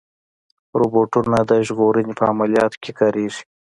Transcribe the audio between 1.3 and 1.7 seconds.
د